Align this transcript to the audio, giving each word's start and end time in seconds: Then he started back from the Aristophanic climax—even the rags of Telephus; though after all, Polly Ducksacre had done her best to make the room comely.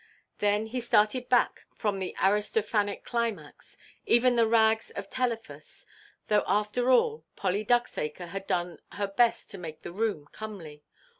Then 0.39 0.65
he 0.65 0.79
started 0.81 1.29
back 1.29 1.67
from 1.75 1.99
the 1.99 2.15
Aristophanic 2.19 3.03
climax—even 3.03 4.35
the 4.35 4.47
rags 4.47 4.89
of 4.95 5.11
Telephus; 5.11 5.85
though 6.27 6.43
after 6.47 6.89
all, 6.89 7.23
Polly 7.35 7.63
Ducksacre 7.63 8.29
had 8.29 8.47
done 8.47 8.79
her 8.93 9.05
best 9.05 9.51
to 9.51 9.59
make 9.59 9.81
the 9.81 9.93
room 9.93 10.25
comely. 10.31 10.81